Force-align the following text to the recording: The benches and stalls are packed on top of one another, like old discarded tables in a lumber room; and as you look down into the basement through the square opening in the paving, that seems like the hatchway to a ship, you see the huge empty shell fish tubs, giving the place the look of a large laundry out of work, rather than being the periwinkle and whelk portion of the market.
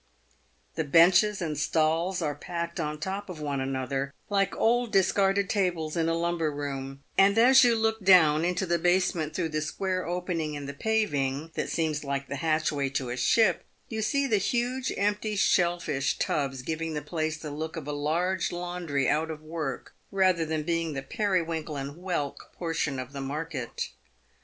The 0.73 0.83
benches 0.83 1.43
and 1.43 1.55
stalls 1.55 2.23
are 2.23 2.33
packed 2.33 2.79
on 2.79 2.99
top 2.99 3.29
of 3.29 3.39
one 3.39 3.61
another, 3.61 4.11
like 4.31 4.55
old 4.57 4.91
discarded 4.91 5.47
tables 5.47 5.95
in 5.95 6.09
a 6.09 6.15
lumber 6.15 6.51
room; 6.51 7.03
and 7.19 7.37
as 7.37 7.63
you 7.63 7.75
look 7.75 8.03
down 8.03 8.43
into 8.43 8.65
the 8.65 8.79
basement 8.79 9.35
through 9.35 9.49
the 9.49 9.61
square 9.61 10.07
opening 10.07 10.55
in 10.55 10.65
the 10.65 10.73
paving, 10.73 11.51
that 11.53 11.69
seems 11.69 12.03
like 12.03 12.27
the 12.27 12.37
hatchway 12.37 12.89
to 12.89 13.11
a 13.11 13.15
ship, 13.15 13.63
you 13.89 14.01
see 14.01 14.25
the 14.25 14.37
huge 14.37 14.91
empty 14.97 15.35
shell 15.35 15.79
fish 15.79 16.17
tubs, 16.17 16.63
giving 16.63 16.95
the 16.95 17.03
place 17.03 17.37
the 17.37 17.51
look 17.51 17.75
of 17.75 17.87
a 17.87 17.91
large 17.91 18.51
laundry 18.51 19.07
out 19.07 19.29
of 19.29 19.43
work, 19.43 19.93
rather 20.11 20.47
than 20.47 20.63
being 20.63 20.93
the 20.93 21.03
periwinkle 21.03 21.77
and 21.77 21.91
whelk 21.95 22.51
portion 22.57 22.97
of 22.97 23.13
the 23.13 23.21
market. 23.21 23.89